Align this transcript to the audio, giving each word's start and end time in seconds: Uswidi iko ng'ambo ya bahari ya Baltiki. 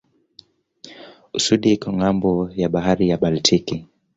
Uswidi 1.37 1.67
iko 1.75 1.87
ng'ambo 1.97 2.31
ya 2.59 2.71
bahari 2.73 3.05
ya 3.11 3.19
Baltiki. 3.21 3.75